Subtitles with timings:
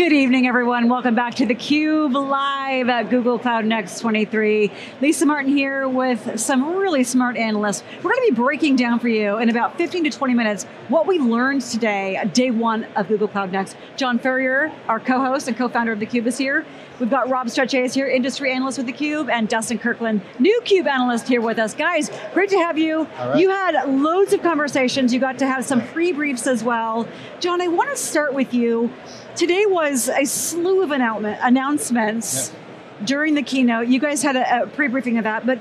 [0.00, 0.88] Good evening, everyone.
[0.88, 4.72] Welcome back to theCUBE live at Google Cloud Next 23.
[5.02, 7.84] Lisa Martin here with some really smart analysts.
[7.98, 11.06] We're going to be breaking down for you in about 15 to 20 minutes what
[11.06, 13.76] we learned today, day one of Google Cloud Next.
[13.96, 16.64] John Furrier, our co-host and co-founder of theCUBE is here.
[17.00, 21.26] We've got Rob Strechay here, industry analyst with theCUBE, and Dustin Kirkland, new CUBE analyst
[21.26, 21.72] here with us.
[21.72, 23.04] Guys, great to have you.
[23.18, 23.40] Right.
[23.40, 25.12] You had loads of conversations.
[25.14, 27.08] You got to have some pre-briefs as well.
[27.40, 28.92] John, I want to start with you.
[29.34, 33.06] Today was a slew of announcements Yeah.
[33.06, 33.86] during the keynote.
[33.88, 35.58] You guys had a, a pre-briefing of that, but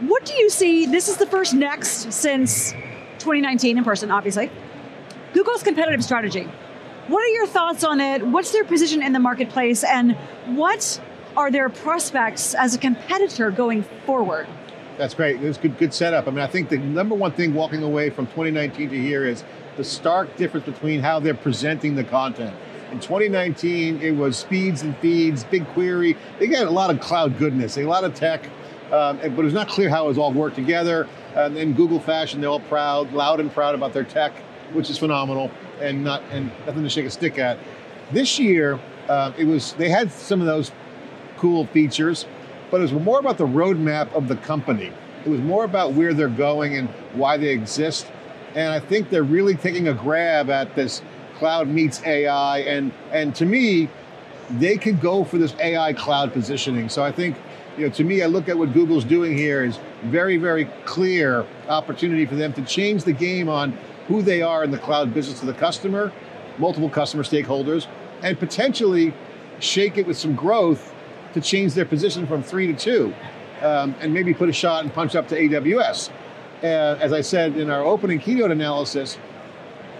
[0.00, 0.86] what do you see?
[0.86, 2.72] This is the first Next since
[3.18, 4.50] 2019 in person, obviously.
[5.34, 6.48] Google's competitive strategy.
[7.08, 8.26] What are your thoughts on it?
[8.26, 9.84] What's their position in the marketplace?
[9.84, 11.00] And what
[11.36, 14.46] are their prospects as a competitor going forward?
[14.98, 15.40] That's great.
[15.40, 16.28] Was good, good setup.
[16.28, 19.44] I mean, I think the number one thing walking away from 2019 to here is
[19.76, 22.54] the stark difference between how they're presenting the content.
[22.92, 26.16] In 2019, it was speeds and feeds, BigQuery.
[26.38, 28.44] They got a lot of cloud goodness, a lot of tech,
[28.92, 31.08] um, but it was not clear how it was all worked together.
[31.34, 34.32] And in Google fashion, they're all proud, loud and proud about their tech,
[34.72, 37.58] which is phenomenal, and not and nothing to shake a stick at.
[38.12, 40.72] This year, uh, it was they had some of those
[41.36, 42.26] cool features,
[42.70, 44.92] but it was more about the roadmap of the company.
[45.24, 48.10] It was more about where they're going and why they exist.
[48.54, 51.02] And I think they're really taking a grab at this
[51.36, 52.58] cloud meets AI.
[52.60, 53.88] And, and to me,
[54.50, 56.88] they could go for this AI cloud positioning.
[56.88, 57.36] So I think,
[57.76, 61.46] you know, to me, I look at what Google's doing here is very, very clear
[61.68, 63.76] opportunity for them to change the game on
[64.10, 66.12] who they are in the cloud business to the customer,
[66.58, 67.86] multiple customer stakeholders,
[68.24, 69.14] and potentially
[69.60, 70.92] shake it with some growth
[71.32, 73.14] to change their position from three to two,
[73.62, 76.10] um, and maybe put a shot and punch up to AWS.
[76.60, 79.16] Uh, as I said in our opening keynote analysis,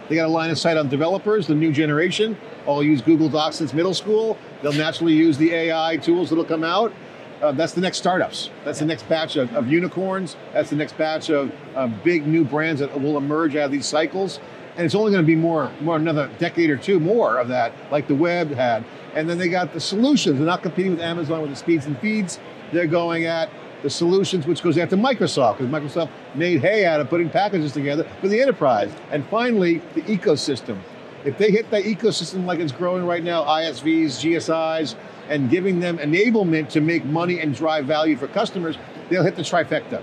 [0.09, 3.57] they got a line of sight on developers, the new generation, all use Google Docs
[3.57, 4.37] since middle school.
[4.61, 6.93] They'll naturally use the AI tools that'll come out.
[7.41, 8.51] Uh, that's the next startups.
[8.65, 10.37] That's the next batch of, of unicorns.
[10.53, 13.87] That's the next batch of, of big new brands that will emerge out of these
[13.87, 14.41] cycles.
[14.77, 17.73] And it's only going to be more, more another decade or two more of that,
[17.91, 18.85] like the web had.
[19.15, 20.37] And then they got the solutions.
[20.37, 22.39] They're not competing with Amazon with the speeds and feeds.
[22.73, 23.51] They're going at
[23.83, 28.07] the solutions, which goes after Microsoft, because Microsoft made hay out of putting packages together
[28.21, 28.93] for the enterprise.
[29.11, 30.79] And finally, the ecosystem.
[31.25, 34.95] If they hit that ecosystem like it's growing right now, ISVs, GSIs,
[35.31, 38.77] and giving them enablement to make money and drive value for customers,
[39.09, 40.03] they'll hit the trifecta.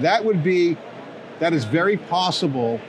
[0.00, 0.76] That would be,
[1.38, 2.80] that is very possible,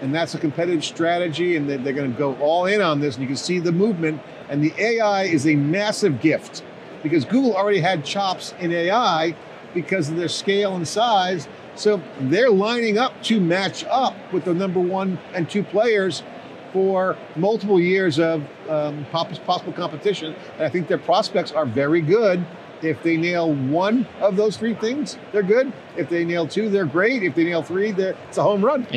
[0.00, 3.22] and that's a competitive strategy, and they're, going to go all in on this, and
[3.22, 6.62] you can see the movement, and the AI is a massive gift,
[7.02, 9.36] because Google already had chops in AI
[9.74, 14.54] because of their scale and size, so they're lining up to match up with the
[14.54, 16.22] number one and two players
[16.74, 20.34] for multiple years of um, possible competition.
[20.54, 22.44] And I think their prospects are very good.
[22.82, 25.72] If they nail one of those three things, they're good.
[25.96, 27.22] If they nail two, they're great.
[27.22, 28.86] If they nail three, it's a home run.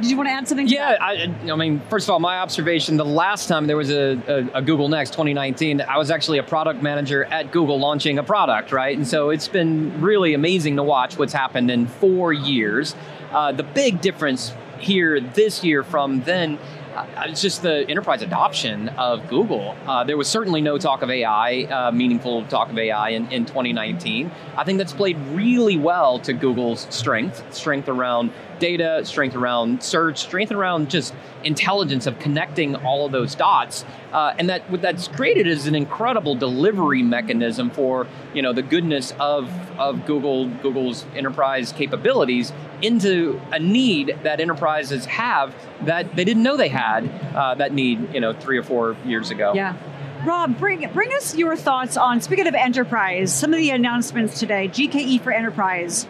[0.00, 0.66] Did you want to add something?
[0.66, 1.02] to Yeah, that?
[1.02, 4.58] I, I mean, first of all, my observation: the last time there was a, a,
[4.58, 8.70] a, Google Next 2019, I was actually a product manager at Google launching a product,
[8.70, 8.96] right?
[8.96, 12.94] And so it's been really amazing to watch what's happened in four years.
[13.30, 16.58] Uh, the big difference here this year from then.
[16.94, 19.76] Uh, it's just the enterprise adoption of Google.
[19.86, 23.44] Uh, there was certainly no talk of AI, uh, meaningful talk of AI in, in
[23.44, 24.32] 2019.
[24.56, 30.18] I think that's played really well to Google's strength, strength around data, strength around search,
[30.18, 33.84] strength around just intelligence of connecting all of those dots.
[34.12, 38.62] Uh, and that what that's created is an incredible delivery mechanism for you know the
[38.62, 42.52] goodness of, of Google Google's enterprise capabilities
[42.82, 48.14] into a need that enterprises have that they didn't know they had uh, that need
[48.14, 49.52] you know three or four years ago.
[49.54, 49.76] Yeah.
[50.24, 53.32] Rob, bring bring us your thoughts on speaking of enterprise.
[53.32, 54.68] Some of the announcements today.
[54.68, 56.06] GKE for enterprise.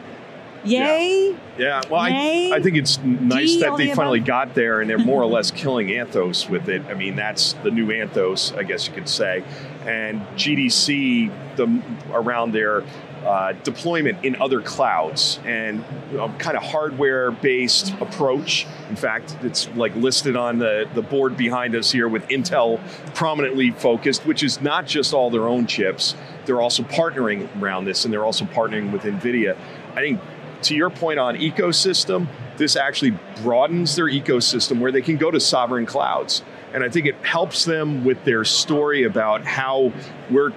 [0.64, 1.36] Yay!
[1.56, 2.52] Yeah, well, I, Yay.
[2.52, 4.26] I think it's nice D, that they finally above?
[4.26, 6.82] got there and they're more or less killing Anthos with it.
[6.86, 9.44] I mean, that's the new Anthos, I guess you could say.
[9.86, 11.82] And GDC, the
[12.12, 12.82] around their
[13.28, 15.84] uh, deployment in other clouds and
[16.18, 18.66] um, kind of hardware based approach.
[18.88, 22.80] In fact, it's like listed on the, the board behind us here with Intel
[23.14, 26.16] prominently focused, which is not just all their own chips,
[26.46, 29.58] they're also partnering around this and they're also partnering with NVIDIA.
[29.92, 30.20] I think
[30.62, 35.38] to your point on ecosystem, this actually broadens their ecosystem where they can go to
[35.38, 36.42] sovereign clouds.
[36.72, 39.92] And I think it helps them with their story about how
[40.30, 40.52] we're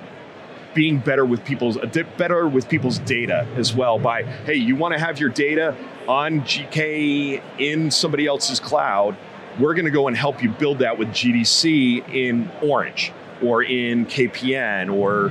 [0.74, 4.94] being better with people's uh, better with people's data as well by hey you want
[4.94, 5.76] to have your data
[6.08, 9.16] on gk in somebody else's cloud
[9.60, 14.06] we're going to go and help you build that with GDC in Orange or in
[14.06, 15.30] KPN or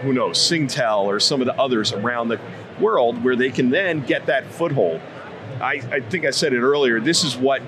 [0.00, 2.40] who knows, Singtel or some of the others around the
[2.80, 5.00] world where they can then get that foothold.
[5.60, 7.00] I, I think I said it earlier.
[7.00, 7.62] This is what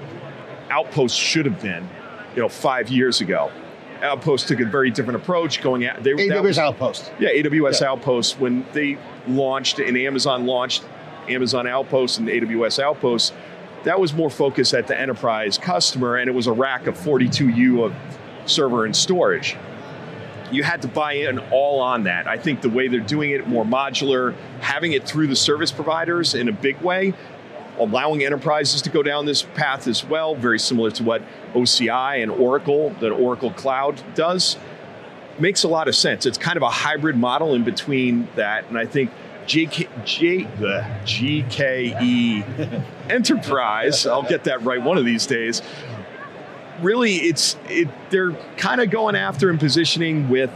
[0.70, 1.88] Outpost should have been,
[2.34, 3.52] you know, five years ago.
[4.04, 7.12] Outpost took a very different approach, going at they, AWS was, Outpost.
[7.18, 7.88] Yeah, AWS Yeah.
[7.88, 10.84] Outpost when they launched and Amazon launched
[11.28, 13.32] Amazon Outpost and AWS Outpost.
[13.84, 17.84] That was more focused at the enterprise customer, and it was a rack of 42U
[17.84, 17.94] of
[18.46, 19.56] server and storage.
[20.50, 22.26] You had to buy in all on that.
[22.26, 26.34] I think the way they're doing it, more modular, having it through the service providers
[26.34, 27.14] in a big way,
[27.78, 31.22] allowing enterprises to go down this path as well, very similar to what
[31.54, 34.56] OCI and Oracle, that Oracle Cloud does,
[35.38, 36.26] makes a lot of sense.
[36.26, 39.10] It's kind of a hybrid model in between that, and I think
[39.46, 45.60] JK, J, the GKE Enterprise, I'll get that right one of these days.
[46.80, 50.50] Really, it's it, they're kind of going after and positioning with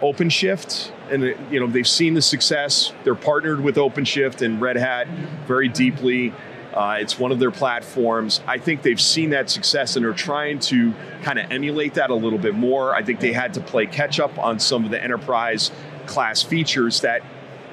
[0.00, 2.92] OpenShift, and you know they've seen the success.
[3.04, 5.08] They're partnered with OpenShift and Red Hat
[5.46, 6.32] very deeply.
[6.72, 8.40] Uh, it's one of their platforms.
[8.46, 12.14] I think they've seen that success and are trying to kind of emulate that a
[12.14, 12.94] little bit more.
[12.94, 15.72] I think they had to play catch up on some of the enterprise
[16.06, 17.22] class features that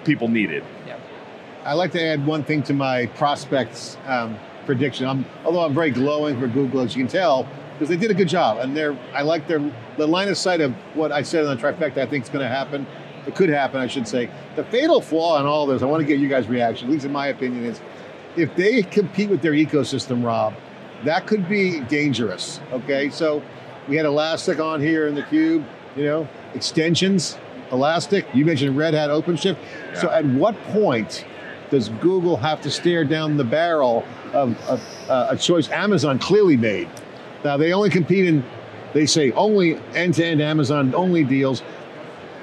[0.06, 0.64] people needed.
[1.66, 4.38] I like to add one thing to my prospects um,
[4.68, 5.08] prediction.
[5.08, 8.14] I'm, although I'm very glowing for Google, as you can tell, because they did a
[8.14, 9.60] good job, and they're I like their
[9.98, 11.98] the line of sight of what I said on the trifecta.
[11.98, 12.86] I think is going to happen.
[13.28, 14.30] It could happen, I should say.
[14.56, 16.88] The fatal flaw in all this, I want to get you guys' reaction.
[16.88, 17.82] At least in my opinion, is
[18.36, 20.54] if they compete with their ecosystem, Rob,
[21.04, 22.60] that could be dangerous.
[22.72, 23.42] Okay, so
[23.88, 25.66] we had Elastic on here in the cube.
[25.96, 27.38] You know, extensions,
[27.72, 28.26] Elastic.
[28.34, 29.58] You mentioned Red Hat OpenShift.
[29.96, 31.26] So at what point
[31.72, 36.58] does Google have to stare down the barrel of, of uh, a choice Amazon clearly
[36.58, 36.90] made?
[37.44, 38.44] Now they only compete in,
[38.94, 41.64] they say only end-to-end Amazon only deals.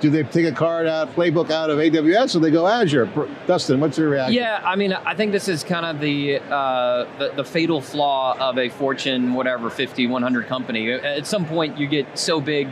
[0.02, 3.06] Do they take a card out, playbook out of AWS, or they go Azure?
[3.46, 4.34] Dustin, what's your reaction?
[4.34, 8.37] Yeah, I mean, I think this is kind of the, uh, the the fatal flaw
[8.37, 10.90] of a Fortune whatever 50, 100 company.
[10.90, 12.69] At some point, you get so big,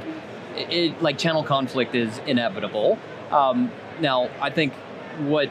[0.57, 2.99] it, like channel conflict is inevitable.
[3.31, 4.73] Um, now, I think
[5.21, 5.51] what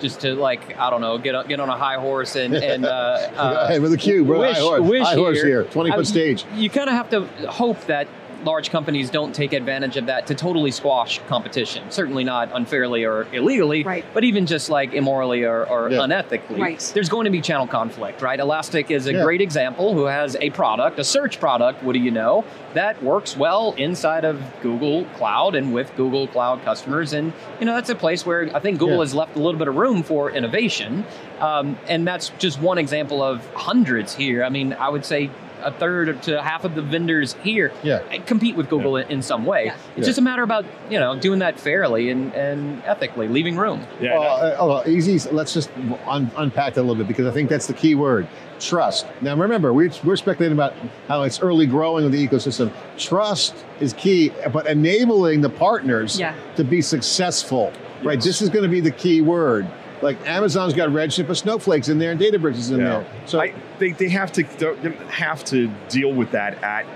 [0.00, 2.86] just to like I don't know get on, get on a high horse and and
[2.86, 2.88] uh,
[3.36, 5.62] uh, hey, with a cube, we're wish- high horse, high horse here.
[5.62, 6.46] here, 20 I- foot stage.
[6.54, 8.08] you kind of have to hope that
[8.44, 11.90] large companies don't take advantage of that to totally squash competition.
[11.90, 14.04] Certainly not unfairly or illegally, Right.
[14.14, 15.98] but even just like immorally or, or Yeah.
[15.98, 16.58] unethically.
[16.58, 16.90] Right.
[16.94, 18.38] There's going to be channel conflict, right?
[18.40, 19.22] Elastic is a Yeah.
[19.22, 22.44] great example who has a product, a search product, what do you know,
[22.74, 27.12] that works well inside of Google Cloud and with Google Cloud customers.
[27.12, 29.02] And, you know, that's a place where I think Google Yeah.
[29.02, 31.04] has left a little bit of room for innovation.
[31.40, 34.42] Um, and that's just one example of hundreds here.
[34.44, 35.30] I mean, I would say
[35.64, 38.00] a third to half of the vendors here Yeah.
[38.26, 39.66] compete with Google in, in some way.
[39.66, 39.74] Yeah.
[39.96, 40.04] It's Yeah.
[40.04, 43.86] just a matter about you know doing that fairly and, and ethically, leaving room.
[44.00, 45.18] Yeah, Well, uh, easy.
[45.30, 45.70] Let's just
[46.06, 48.26] un- unpack that a little bit because I think that's the key word:
[48.60, 49.06] trust.
[49.20, 50.74] Now, remember, we're, we're speculating about
[51.08, 52.70] how it's early growing of the ecosystem.
[52.98, 56.34] Trust is key, but enabling the partners Yeah.
[56.56, 57.72] to be successful.
[58.02, 58.20] Right.
[58.20, 59.66] This is going to be the key word.
[60.02, 62.88] Like Amazon's got Redshift, but Snowflake's in there, and Databricks is in Yeah.
[63.00, 63.06] there.
[63.26, 66.86] So I, they, they have to they have to deal with that at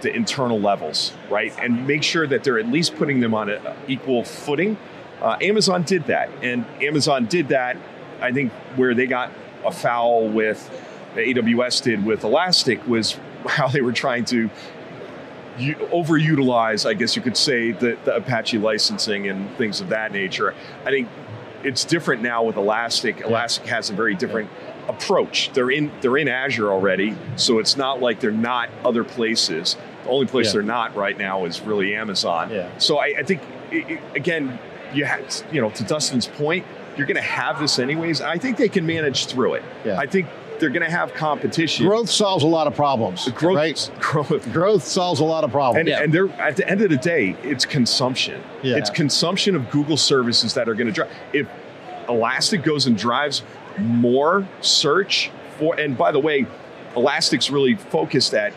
[0.00, 1.52] the internal levels, right?
[1.60, 4.76] And make sure that they're at least putting them on an equal footing.
[5.20, 7.76] Uh, Amazon did that, and Amazon did that.
[8.20, 9.30] I think where they got
[9.64, 10.70] a foul with
[11.14, 14.48] AWS did with Elastic was how they were trying to
[15.58, 20.12] u- overutilize, I guess you could say, the, the Apache licensing and things of that
[20.12, 20.54] nature.
[20.84, 21.08] I think
[21.66, 23.20] it's different now with Elastic.
[23.20, 24.48] Elastic has a very different
[24.88, 25.50] approach.
[25.52, 29.76] They're in they're in Azure already, so it's not like they're not other places.
[30.04, 30.52] The only place Yeah.
[30.54, 32.50] they're not right now is really Amazon.
[32.50, 32.70] Yeah.
[32.78, 33.40] So I, I think
[33.72, 34.58] i i again,
[34.94, 36.64] you have you know to Dustin's point,
[36.96, 38.20] you're going to have this anyways.
[38.20, 39.64] I think they can manage through it.
[39.84, 39.98] Yeah.
[39.98, 40.28] I think
[40.60, 41.86] they're going to have competition.
[41.86, 43.28] growth solves a lot of problems.
[43.32, 43.90] growth, right?
[44.00, 45.80] growth Growth solves a lot of problems.
[45.80, 46.02] and, Yeah.
[46.02, 48.42] and they're at the end of the day, it's consumption.
[48.62, 48.76] Yeah.
[48.76, 51.10] It's consumption of Google services that are going to drive.
[51.32, 51.46] If
[52.08, 53.42] Elastic goes and drives
[53.78, 56.46] more search for, and by the way,
[56.96, 58.52] Elastic's really focused at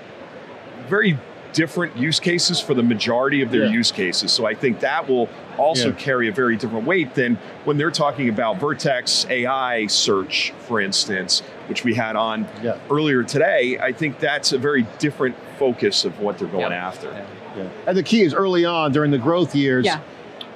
[0.87, 1.17] very
[1.53, 3.71] different use cases for the majority of their Yeah.
[3.71, 4.31] use cases.
[4.31, 5.95] So I think that will also Yeah.
[5.95, 11.41] carry a very different weight than when they're talking about Vertex AI search, for instance,
[11.67, 12.75] which we had on Yeah.
[12.89, 13.77] earlier today.
[13.81, 16.87] I think that's a very different focus of what they're going Yeah.
[16.87, 17.07] after.
[17.07, 17.21] Yeah.
[17.57, 17.63] Yeah.
[17.87, 19.85] And the key is early on during the growth years.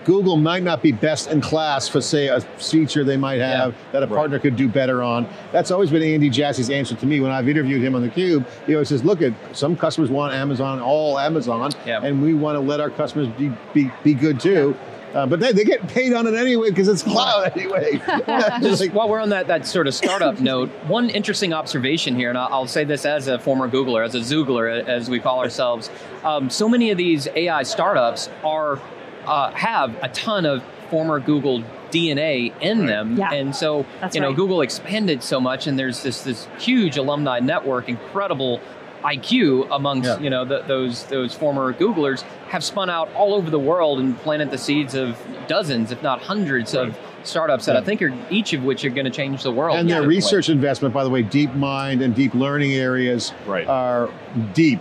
[0.04, 0.08] Yeah.
[0.08, 3.78] Google might not be best in class for, say, a feature they might have Yeah.
[3.94, 5.28] that a partner could do better on.
[5.52, 8.46] That's always been Andy Jassy's answer to me when I've interviewed him on theCUBE.
[8.66, 12.02] He always says, look, at some customers want Amazon, all Amazon, Yeah.
[12.04, 14.76] and we want to let our customers be, be, be good too.
[15.14, 18.02] Uh, but they, they get paid on it anyway because it's cloud anyway.
[18.64, 22.30] Just Like, while we're on that, that sort of startup note, one interesting observation here,
[22.30, 25.40] and I'll, I'll say this as a former Googler, as a Xoogler, as we call
[25.40, 25.92] ourselves.
[26.24, 28.80] Um, so many of these AI startups are
[29.26, 33.32] uh, have a ton of former Google DNA in them, Yeah.
[33.34, 34.36] and so That's you know right.
[34.36, 38.60] Google expanded so much, and there's this this huge alumni network, incredible
[39.04, 40.20] IQ amongst Yeah.
[40.20, 44.18] you know the, those those former Googlers have spun out all over the world and
[44.20, 48.54] planted the seeds of dozens, if not hundreds, of startups that I think are each
[48.54, 49.78] of which are going to change the world.
[49.78, 50.24] and their different ways.
[50.26, 53.68] research investment, by the way, DeepMind and deep learning areas Right.
[53.68, 54.10] are
[54.54, 54.80] deep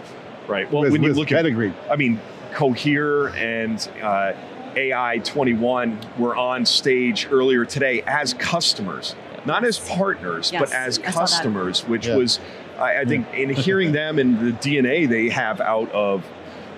[0.48, 0.70] Right.
[0.72, 1.72] Well, with, when you with look at pedigree.
[1.90, 2.20] I mean,
[2.54, 4.32] Cohere and uh,
[4.74, 11.02] AI21 were on stage earlier today as customers, not as partners, Yes, but as I
[11.02, 12.16] customers, which Yeah.
[12.16, 12.40] was,
[12.78, 16.24] I, I think, in hearing them and the DNA they have out of,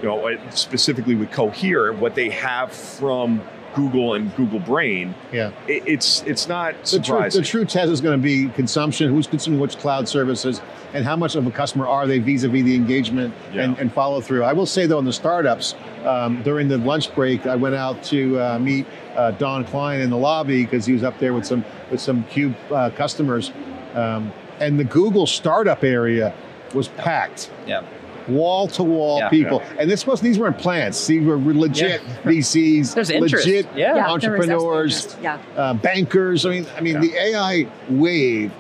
[0.03, 3.41] you know, specifically with Cohere, what they have from
[3.75, 5.51] Google and Google Brain, Yeah.
[5.69, 9.27] it, it's it's not The true, the true test is going to be consumption, who's
[9.27, 10.61] consuming which cloud services,
[10.93, 14.45] and how much of a customer are they vis-a-vis the engagement and, and follow through.
[14.45, 18.03] I will say though, in the startups, um, during the lunch break, I went out
[18.05, 21.47] to uh, meet uh, Don Klein in the lobby because he was up there with
[21.47, 23.53] some with some Cube uh, customers,
[23.95, 26.33] um, and the Google startup area
[26.75, 27.51] was packed.
[27.67, 27.83] Yeah.
[28.29, 29.29] Wall to wall Yeah.
[29.29, 31.07] people, and this was these weren't plants.
[31.07, 33.77] These were legit VCs, There's legit Yeah.
[33.77, 35.17] Yeah, there was entrepreneurs.
[35.23, 35.39] Yeah.
[35.57, 36.47] uh, bankers.
[36.47, 37.01] I mean, I mean, Yeah.
[37.01, 38.51] the AI wave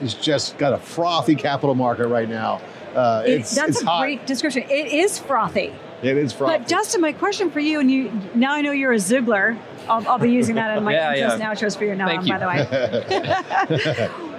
[0.00, 2.60] has just got a frothy capital market right now.
[2.96, 4.00] Uh, It- it's that's it's a hot.
[4.02, 4.64] great description.
[4.68, 5.72] It is frothy.
[6.02, 6.58] It is frothy.
[6.58, 9.56] But Dustin, my question for you, and you now I know you're a Xoogler.
[9.88, 11.32] I'll, I'll be using that in my Yeah, intros yeah.
[11.34, 14.08] and outros for you now, Thank by the way.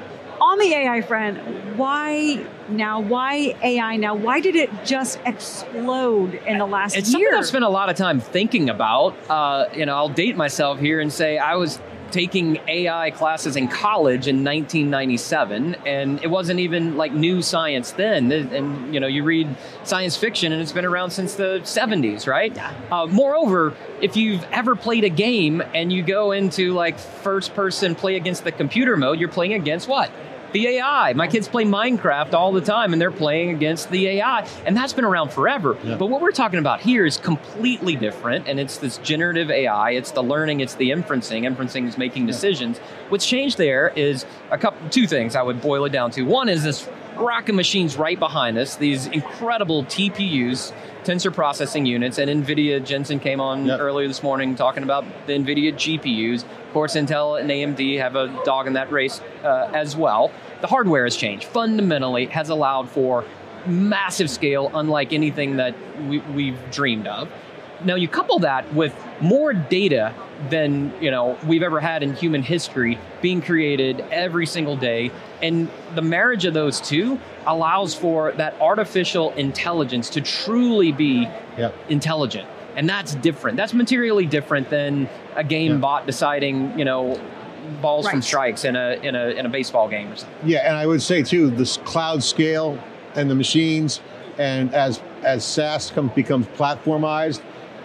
[0.44, 1.38] On the AI front,
[1.78, 3.00] why now?
[3.00, 4.14] Why AI now?
[4.14, 7.38] Why did it just explode in the last It's something year?
[7.38, 9.16] I've spent a lot of time thinking about.
[9.30, 11.80] Uh, you know, I'll date myself here and say I was
[12.12, 18.30] taking AI classes in college in 1997, and it wasn't even like new science then.
[18.30, 19.48] And you know, you read
[19.86, 22.54] science fiction, and it's been around since the 70s, right?
[22.92, 28.18] Uh, moreover, if you've ever played a game and you go into like first-person play
[28.18, 30.12] against the computer mode, you're playing against what?
[30.54, 31.14] The AI.
[31.14, 34.48] My kids play Minecraft all the time and they're playing against the AI.
[34.66, 35.78] And that's been around forever.
[35.84, 35.98] Yeah.
[35.98, 38.48] But what we're talking about here is completely different.
[38.48, 41.44] And it's this generative AI, it's the learning, it's the inferencing.
[41.44, 42.78] Inferencing is making decisions.
[43.10, 46.22] What's changed there is a couple, two things I would boil it down to.
[46.24, 52.18] One is this rack of machines right behind us, these incredible TPUs, tensor processing units,
[52.18, 53.80] and NVIDIA, Jensen came on Yep.
[53.80, 56.44] earlier this morning talking about the NVIDIA GPUs.
[56.44, 60.32] Of course, Intel and AMD have a dog in that race uh, as well.
[60.62, 61.46] The hardware has changed.
[61.46, 63.26] Fundamentally, has allowed for
[63.66, 65.76] massive scale, unlike anything that
[66.08, 67.30] we, we've dreamed of.
[67.86, 70.14] Now you couple that with more data
[70.50, 75.12] than you know we've ever had in human history being created every single day,
[75.42, 81.70] and the marriage of those two allows for that artificial intelligence to truly be Yeah.
[81.90, 83.58] intelligent, and that's different.
[83.58, 85.78] That's materially different than a game Yeah.
[85.78, 87.20] bot deciding you know
[87.82, 90.50] balls from strikes in a in a in a baseball game or something.
[90.50, 92.78] Yeah, and I would say too, this cloud scale
[93.16, 94.02] and the machines,
[94.38, 97.40] and as as SaaS come, becomes platformized,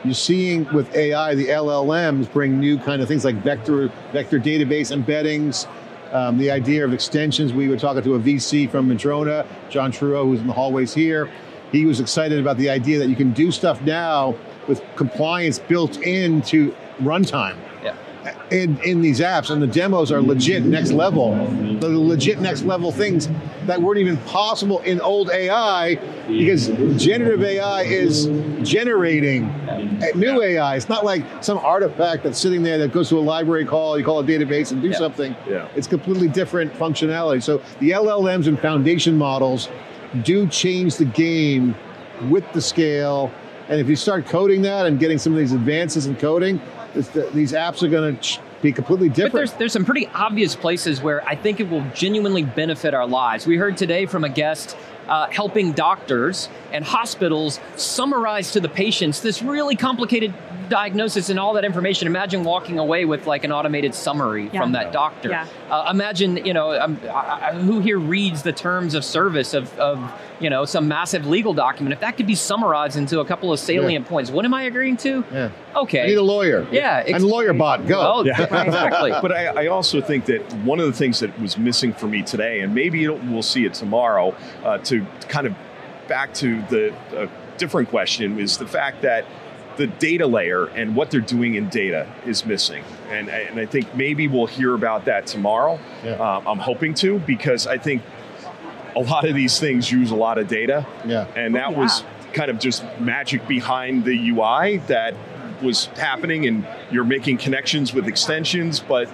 [0.05, 4.97] you're seeing with AI the LLMs bring new kind of things like vector vector database
[4.97, 5.67] embeddings.
[6.13, 7.53] Um, the idea of extensions.
[7.53, 11.31] We were talking to a VC from Madrona, Jon Turow, who's in the hallways here.
[11.71, 14.35] He was excited about the idea that you can do stuff now
[14.67, 17.95] with compliance built into runtime Yeah.
[18.51, 21.35] In, in these apps, and the demos are legit next level.
[21.81, 23.29] The legit next level things
[23.67, 26.69] that weren't even possible in old AI because
[27.03, 28.27] generative AI is
[28.63, 29.53] generating
[30.15, 30.77] new AI.
[30.77, 34.05] It's not like some artifact that's sitting there that goes to a library call, you
[34.05, 34.97] call a database and do Yeah.
[34.97, 35.37] something.
[35.49, 35.69] Yeah.
[35.77, 37.43] It's completely different functionality.
[37.43, 39.69] So the LLMs and foundation models
[40.23, 41.75] do change the game
[42.31, 43.31] with the scale.
[43.69, 46.59] And if you start coding that and getting some of these advances in coding,
[46.99, 49.35] this, the, these apps are going to be completely But different.
[49.35, 53.47] there's there's some pretty obvious places where I think it will genuinely benefit our lives.
[53.47, 54.77] We heard today from a guest
[55.07, 60.35] uh, helping doctors and hospitals summarize to the patients this really complicated
[60.69, 62.09] diagnosis and all that information.
[62.09, 64.61] Imagine walking away with like an automated summary Yeah.
[64.61, 65.31] from that doctor.
[65.31, 65.47] Yeah.
[65.71, 69.73] Uh, imagine, you know, um, I, I- who here reads the terms of service of,
[69.79, 69.99] of
[70.41, 73.59] you know, some massive legal document, if that could be summarized into a couple of
[73.59, 75.25] salient points, what am I agreeing to?
[75.33, 75.51] Yeah.
[75.75, 76.03] Okay.
[76.05, 76.67] I need a lawyer.
[76.71, 78.01] Yeah, And lawyer bot, go.
[78.01, 78.43] Oh, Yeah.
[78.65, 79.11] exactly.
[79.11, 82.23] But I, I also think that one of the things that was missing for me
[82.23, 85.55] today, and maybe it'll, we'll see it tomorrow, uh, to kind of
[86.07, 87.27] back to the uh,
[87.57, 89.25] different question, is the fact that
[89.77, 92.83] the data layer and what they're doing in data is missing.
[93.11, 95.79] And, and I think maybe we'll hear about that tomorrow.
[96.05, 96.15] Yeah.
[96.15, 98.03] Um, I'm hoping to, because I think
[98.99, 100.87] a lot of these things use a lot of data.
[101.07, 101.27] Yeah.
[101.37, 101.79] And that yeah.
[101.79, 105.15] was kind of just magic behind the UI that
[105.63, 109.07] was happening, and you're making connections with extensions, but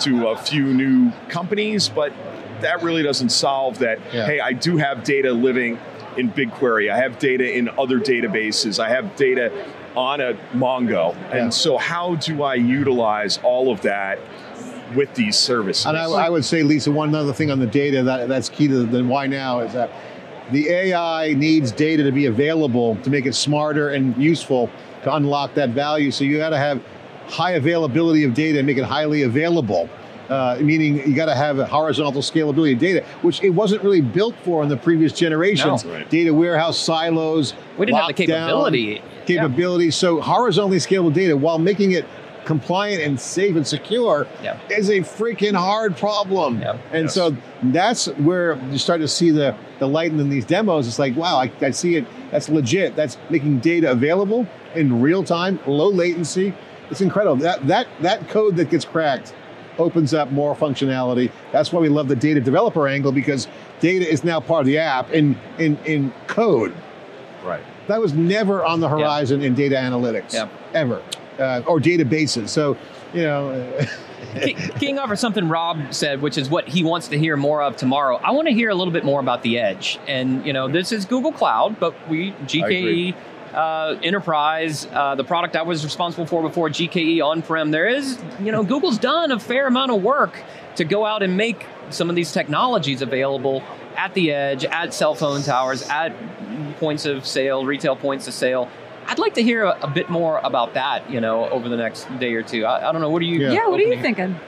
[0.00, 1.88] to a few new companies.
[1.88, 2.12] But
[2.60, 3.98] that really doesn't solve that.
[4.12, 4.26] Yeah.
[4.26, 5.78] Hey, I do have data living
[6.16, 6.90] in BigQuery.
[6.90, 8.78] I have data in other databases.
[8.78, 9.52] I have data
[9.96, 11.14] on a Mongo.
[11.14, 11.36] Yeah.
[11.36, 14.18] And so, how do I utilize all of that
[14.94, 15.86] with these services?
[15.86, 18.68] And I, I would say, Lisa, one other thing on the data that, that's key
[18.68, 19.90] to the why now is that
[20.50, 24.70] the AI needs data to be available to make it smarter and useful
[25.04, 26.10] to unlock that value.
[26.10, 26.82] So you got to have
[27.26, 29.88] high availability of data and make it highly available.
[30.28, 34.00] Uh, meaning you got to have a horizontal scalability of data, which it wasn't really
[34.00, 35.84] built for in the previous generations.
[35.84, 35.92] No.
[35.92, 36.08] Right.
[36.08, 37.54] Data warehouse silos.
[37.76, 39.02] We didn't have the lockdown capability.
[39.26, 39.90] Capability.
[39.90, 42.06] So horizontally scalable data, while making it
[42.44, 44.56] compliant and safe and secure, Yeah.
[44.70, 46.60] is a freaking hard problem.
[46.60, 46.76] Yeah.
[46.92, 47.14] And Yes.
[47.14, 50.86] so that's where you start to see the, the light in these demos.
[50.88, 52.04] It's like, wow, I, I see it.
[52.30, 52.96] That's legit.
[52.96, 56.52] That's making data available in real time, low latency.
[56.90, 57.36] It's incredible.
[57.36, 59.32] That that that code that gets cracked
[59.78, 61.30] opens up more functionality.
[61.52, 63.48] That's why we love the data developer angle because
[63.80, 66.74] data is now part of the app in in in code.
[67.44, 67.62] right.
[67.88, 70.48] That was never on the horizon in data analytics, Yeah.
[70.74, 71.02] ever,
[71.38, 72.48] uh, or databases.
[72.48, 72.76] So,
[73.12, 73.86] you know,
[74.40, 77.62] Key- Keying off of something Rob said, which is what he wants to hear more
[77.62, 78.16] of tomorrow.
[78.16, 79.98] I want to hear a little bit more about the edge.
[80.06, 83.14] And you know, this is Google Cloud, but we GKE
[83.54, 87.70] uh, Enterprise, uh, the product I was responsible for before GKE on-prem.
[87.70, 90.42] There is, you know, Google's done a fair amount of work
[90.76, 93.62] to go out and make some of these technologies available
[93.96, 96.14] at the edge, at cell phone towers, at
[96.78, 98.68] points of sale, retail points of sale.
[99.12, 102.04] I'd like to hear a, a bit more about that, you know, over the next
[102.18, 102.64] day or two.
[102.64, 103.10] I, I don't know.
[103.10, 103.40] What do you?
[103.40, 103.52] Yeah.
[103.52, 104.40] Yeah, what are you opening- thinking?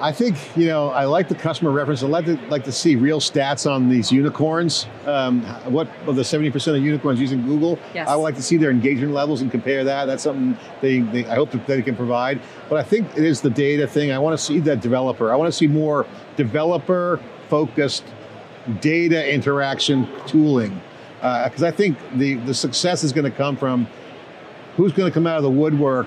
[0.00, 2.04] I think you know I like the customer reference.
[2.04, 4.86] I like to like to see real stats on these unicorns.
[5.06, 7.80] Um, what of the seventy percent of unicorns using Google?
[7.92, 8.06] Yes.
[8.08, 10.04] I would like to see their engagement levels and compare that.
[10.04, 12.40] That's something they, they I hope that they can provide.
[12.68, 14.12] But I think it is the data thing.
[14.12, 15.32] I want to see that developer.
[15.32, 18.04] I want to see more developer focused
[18.80, 20.80] data interaction tooling
[21.22, 23.86] Uh, because I think the the success is going to come from
[24.76, 26.06] who's going to come out of the woodwork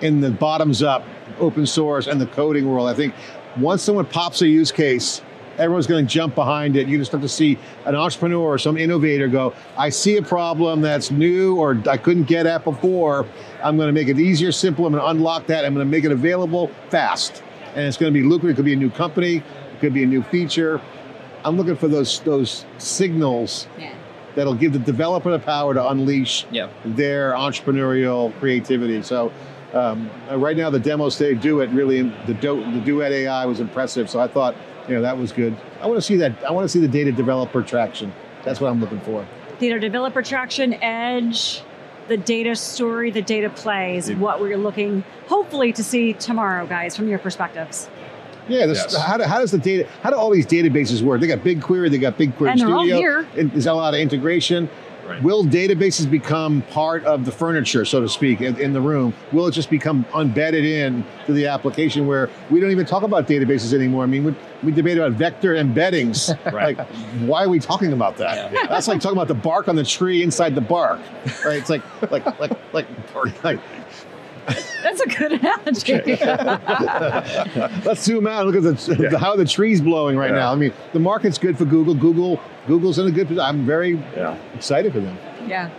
[0.00, 1.04] in the bottoms up
[1.38, 2.88] open source and the coding world.
[2.88, 3.14] I think
[3.58, 5.22] once someone pops a use case,
[5.58, 6.88] everyone's going to jump behind it.
[6.88, 10.80] You just start to see an entrepreneur or some innovator go, I see a problem
[10.80, 13.26] that's new or I couldn't get at before.
[13.62, 14.86] I'm going to make it easier, simple.
[14.86, 15.64] I'm going to unlock that.
[15.64, 17.42] I'm going to make it available fast.
[17.74, 18.54] And it's going to be lucrative.
[18.54, 19.36] It could be a new company.
[19.36, 20.80] It could be a new feature.
[21.44, 23.92] I'm looking for those those signals Yeah.
[24.34, 26.68] That'll give the developer the power to unleash Yeah.
[26.84, 29.02] their entrepreneurial creativity.
[29.02, 29.32] So
[29.72, 33.44] um, uh, right now, the demos they do it really the do, the Duet AI
[33.46, 34.08] was impressive.
[34.08, 34.54] So I thought
[34.88, 35.56] you know that was good.
[35.80, 36.32] I want to see that.
[36.44, 38.12] I want to see the data developer traction.
[38.44, 39.26] That's what I'm looking for.
[39.58, 41.62] Data developer traction, edge,
[42.08, 44.16] the data story, the data plays, Yeah.
[44.18, 47.88] what we're looking, hopefully, to see tomorrow, guys, from your perspectives.
[48.48, 48.96] Yeah, this, Yes.
[48.96, 49.88] how, do, how does the data?
[50.02, 51.20] How do all these databases work?
[51.20, 52.96] They got BigQuery, they got BigQuery And they're all Studio.
[52.96, 53.26] here.
[53.38, 54.68] and There's a lot of integration.
[55.06, 55.22] Right.
[55.22, 59.12] Will databases become part of the furniture, so to speak, in, in the room?
[59.32, 63.28] Will it just become embedded in to the application where we don't even talk about
[63.28, 64.02] databases anymore?
[64.04, 66.34] I mean, we, we debate about vector embeddings.
[66.50, 66.78] Right.
[66.78, 66.86] Like,
[67.28, 68.50] why are we talking about that?
[68.70, 71.00] That's like talking about the bark on the tree inside the bark,
[71.44, 71.58] right?
[71.58, 72.86] It's like, like, like, like,
[73.44, 73.60] like
[74.82, 75.94] That's a good analogy.
[77.84, 79.18] let's zoom out and look at the, Yeah.
[79.18, 80.36] how the tree's blowing right Yeah.
[80.40, 80.52] now.
[80.52, 81.94] I mean, the market's good for Google.
[81.94, 83.44] Google, Google's in a good position.
[83.44, 84.36] I'm very Yeah.
[84.54, 85.16] excited for them.
[85.46, 85.70] yeah.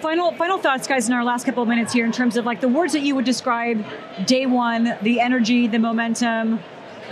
[0.00, 2.60] Final final thoughts, guys, in our last couple of minutes here, in terms of like
[2.60, 3.84] the words that you would describe
[4.26, 6.58] day one, the energy, the momentum,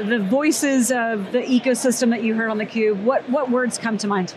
[0.04, 3.04] the voices of the ecosystem that you heard on the cube.
[3.04, 4.34] What what words come to mind?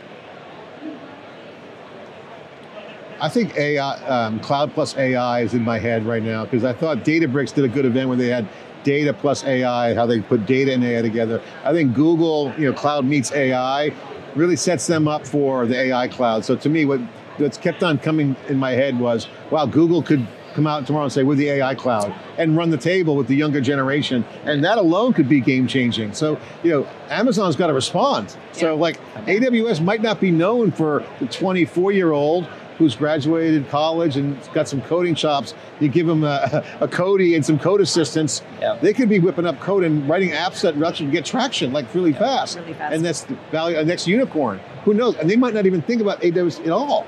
[3.24, 6.74] I think AI, um, cloud plus AI is in my head right now because I
[6.74, 8.46] thought Databricks did a good event where they had
[8.84, 11.42] data plus AI, how they put data and AI together.
[11.64, 13.94] I think Google, you know, cloud meets AI
[14.36, 16.44] really sets them up for the AI cloud.
[16.44, 17.00] So to me, what
[17.38, 21.14] what's kept on coming in my head was, wow, Google could come out tomorrow and
[21.14, 24.78] say we're the AI cloud and run the table with the younger generation, and that
[24.78, 26.12] alone could be game changing.
[26.14, 28.36] So you know, Amazon's got to respond.
[28.52, 32.50] So like AWS might not be known for the 24 year old
[32.84, 37.46] who's graduated college and got some coding chops, you give them a, a Codey and
[37.46, 38.78] some code assistance, Yeah.
[38.82, 42.12] they could be whipping up code and writing apps that actually get traction like really
[42.12, 42.58] fast.
[42.60, 42.94] Really fast.
[42.94, 44.60] And that's the value, uh, next unicorn.
[44.84, 45.16] Who knows?
[45.16, 47.08] And they might not even think about AWS at all.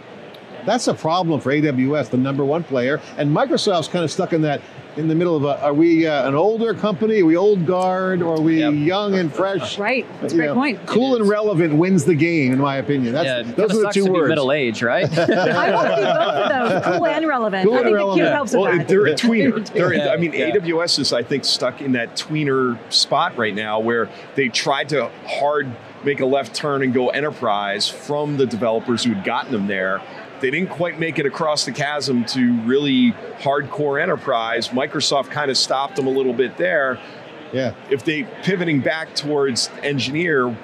[0.65, 3.01] That's a problem for AWS, the number one player.
[3.17, 4.61] And Microsoft's kind of stuck in that,
[4.97, 7.21] in the middle of a, are we uh, an older company?
[7.21, 8.21] Are we old guard?
[8.21, 8.73] Or are we Yep.
[8.75, 9.77] young and fresh?
[9.77, 10.05] Right.
[10.21, 10.85] That's a great know, point.
[10.85, 13.13] Cool and relevant wins the game, in my opinion.
[13.13, 14.29] That's, yeah, those are the sucks two to be words.
[14.29, 15.05] middle age, right?
[15.17, 17.65] I want to be both of those, cool and relevant.
[17.65, 18.21] Cool I and think the relevant.
[18.25, 18.87] cube helps with well, that.
[18.87, 19.65] they're a tweener.
[19.73, 20.51] They're, Yeah, I mean, yeah.
[20.51, 25.09] AWS is, I think, stuck in that tweener spot right now where they tried to
[25.27, 25.67] hard
[26.03, 30.01] make a left turn and go enterprise from the developers who had gotten them there.
[30.45, 34.67] They didn't quite make it across the chasm to really hardcore enterprise.
[34.69, 36.99] Microsoft kind of stopped them a little bit there.
[37.51, 37.73] Yeah.
[37.89, 40.55] If they pivoting back towards engineer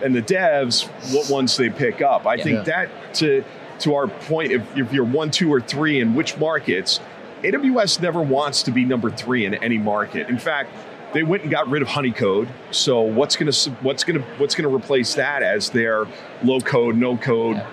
[0.00, 2.24] and the devs, what ones they pick up.
[2.24, 2.44] I Yeah.
[2.44, 3.42] think that to
[3.80, 7.00] to our point, if, if you're one, two, or three in which markets,
[7.42, 10.28] AWS never wants to be number three in any market.
[10.28, 10.70] In fact,
[11.14, 12.46] they went and got rid of Honeycode.
[12.70, 16.06] So what's going to what's going to what's going to replace that as their
[16.44, 17.66] low code, no code Yeah.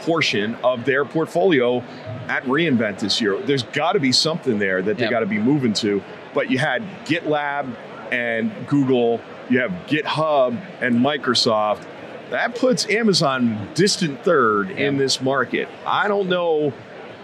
[0.00, 1.82] Portion of their portfolio
[2.28, 3.38] at re:Invent this year?
[3.38, 5.10] There's got to be something there that they Yeah.
[5.10, 6.02] got to be moving to.
[6.34, 7.66] But you had GitLab
[8.12, 9.20] and Google.
[9.48, 11.82] You have GitHub and Microsoft.
[12.30, 15.68] That puts Amazon distant third in this market.
[15.86, 16.72] I don't know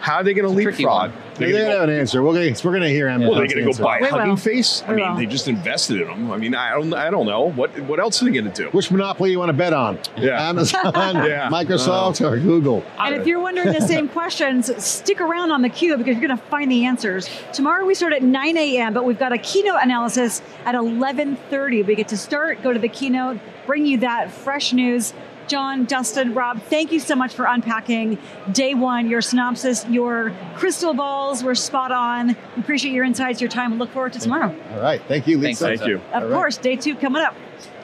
[0.02, 1.12] how are they're going to It's a leapfrog.
[1.36, 2.22] They They're don't gonna have an answer.
[2.24, 4.18] We're gonna, we're gonna hear Amazon's well, they're going to go buy We will.
[4.18, 4.82] Hugging Face.
[4.82, 5.16] I We mean, will.
[5.16, 6.30] they just invested in them.
[6.32, 8.68] I mean, I don't, I don't know what what else are they going to do?
[8.70, 9.98] Which monopoly you want to bet on?
[10.16, 10.48] Yeah.
[10.48, 11.48] Amazon, Yeah.
[11.50, 12.84] Microsoft, uh, or Google?
[12.98, 16.36] And if you're wondering the same questions, stick around on the cube because you're going
[16.38, 17.30] to find the answers.
[17.52, 21.86] Tomorrow we start at 9 a.m., but we've got a keynote analysis at 11:30.
[21.86, 25.12] We get to start, go to the keynote, bring you that fresh news.
[25.48, 28.18] John, Dustin, Rob, thank you so much for unpacking
[28.52, 32.28] day one, your synopsis, your crystal balls were spot on.
[32.28, 34.54] We appreciate your insights, your time, and look forward to tomorrow.
[34.72, 35.02] All right.
[35.08, 35.76] Thank you, Thanks, Lisa.
[35.76, 35.96] Thank you.
[35.96, 36.34] Of All right.
[36.34, 37.34] course, day two coming up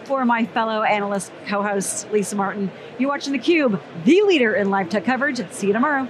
[0.05, 2.71] for my fellow analyst co-host Lisa Martin.
[2.99, 5.41] You're watching theCUBE, the leader in live tech coverage.
[5.51, 6.07] See you tomorrow.